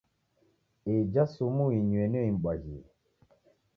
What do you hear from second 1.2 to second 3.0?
sumu uinyue niyo imbwaghie.